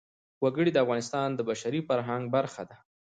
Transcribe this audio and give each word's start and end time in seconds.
وګړي 0.43 0.71
د 0.73 0.77
افغانستان 0.85 1.29
د 1.33 1.39
بشري 1.49 1.81
فرهنګ 1.87 2.23
برخه 2.35 2.63
ده. 2.69 2.77